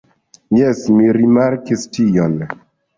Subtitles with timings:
[0.59, 2.39] Jes, mi rimarkis tion.